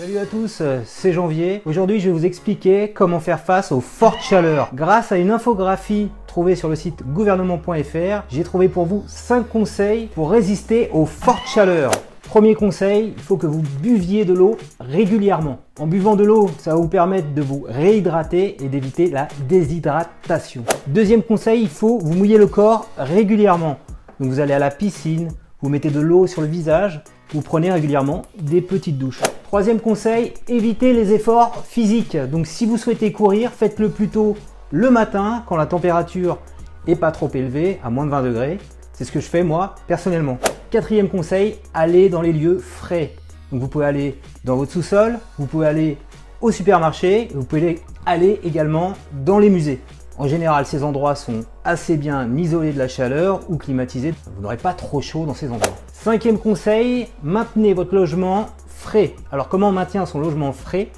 [0.00, 1.60] Salut à tous, euh, c'est Janvier.
[1.66, 4.70] Aujourd'hui, je vais vous expliquer comment faire face aux fortes chaleurs.
[4.72, 10.06] Grâce à une infographie trouvée sur le site gouvernement.fr, j'ai trouvé pour vous 5 conseils
[10.06, 11.90] pour résister aux fortes chaleurs.
[12.22, 15.58] Premier conseil, il faut que vous buviez de l'eau régulièrement.
[15.78, 20.64] En buvant de l'eau, ça va vous permettre de vous réhydrater et d'éviter la déshydratation.
[20.86, 23.76] Deuxième conseil, il faut vous mouiller le corps régulièrement.
[24.18, 25.28] Donc vous allez à la piscine,
[25.60, 27.04] vous mettez de l'eau sur le visage,
[27.34, 29.20] vous prenez régulièrement des petites douches.
[29.50, 32.16] Troisième conseil, évitez les efforts physiques.
[32.16, 34.36] Donc si vous souhaitez courir, faites-le plutôt
[34.70, 36.38] le matin quand la température
[36.86, 38.58] est pas trop élevée, à moins de 20 degrés.
[38.92, 40.38] C'est ce que je fais moi personnellement.
[40.70, 43.16] Quatrième conseil, allez dans les lieux frais.
[43.50, 45.98] Donc vous pouvez aller dans votre sous-sol, vous pouvez aller
[46.40, 48.92] au supermarché, vous pouvez aller également
[49.24, 49.80] dans les musées.
[50.16, 54.14] En général, ces endroits sont assez bien isolés de la chaleur ou climatisés.
[54.36, 55.74] Vous n'aurez pas trop chaud dans ces endroits.
[55.92, 58.46] Cinquième conseil, maintenez votre logement
[58.80, 59.14] frais.
[59.30, 60.88] Alors comment on maintient son logement frais?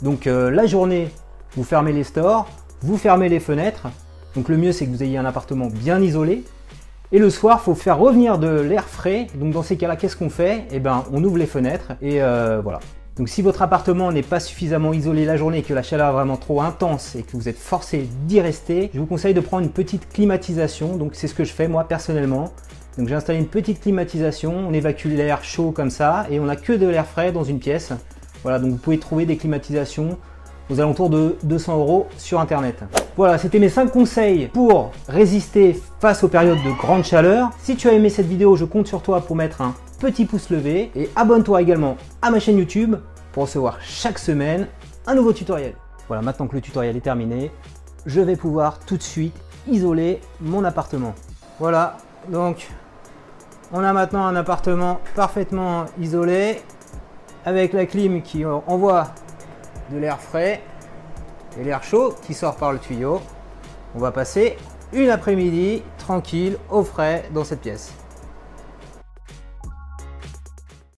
[0.00, 1.10] Donc euh, la journée,
[1.56, 2.48] vous fermez les stores,
[2.82, 3.88] vous fermez les fenêtres.
[4.34, 6.44] Donc le mieux c'est que vous ayez un appartement bien isolé.
[7.12, 9.26] Et le soir, il faut faire revenir de l'air frais.
[9.34, 10.66] Donc dans ces cas-là, qu'est-ce qu'on fait?
[10.70, 12.80] Eh ben, on ouvre les fenêtres et euh, voilà.
[13.16, 16.36] Donc si votre appartement n'est pas suffisamment isolé la journée que la chaleur est vraiment
[16.36, 19.70] trop intense et que vous êtes forcé d'y rester, je vous conseille de prendre une
[19.70, 20.96] petite climatisation.
[20.96, 22.52] Donc c'est ce que je fais moi personnellement.
[22.98, 26.56] Donc j'ai installé une petite climatisation, on évacue l'air chaud comme ça et on n'a
[26.56, 27.92] que de l'air frais dans une pièce.
[28.42, 30.16] Voilà, donc vous pouvez trouver des climatisations
[30.70, 32.82] aux alentours de 200 euros sur internet.
[33.16, 37.50] Voilà, c'était mes 5 conseils pour résister face aux périodes de grande chaleur.
[37.58, 40.50] Si tu as aimé cette vidéo, je compte sur toi pour mettre un petit pouce
[40.50, 42.96] levé et abonne-toi également à ma chaîne YouTube
[43.32, 44.68] pour recevoir chaque semaine
[45.06, 45.74] un nouveau tutoriel.
[46.08, 47.50] Voilà, maintenant que le tutoriel est terminé,
[48.06, 49.34] je vais pouvoir tout de suite
[49.68, 51.14] isoler mon appartement.
[51.58, 51.96] Voilà,
[52.28, 52.68] donc
[53.72, 56.62] on a maintenant un appartement parfaitement isolé
[57.44, 59.08] avec la clim qui envoie
[59.90, 60.62] de l'air frais
[61.58, 63.20] et l'air chaud qui sort par le tuyau.
[63.94, 64.56] On va passer
[64.92, 67.92] une après-midi tranquille au frais dans cette pièce.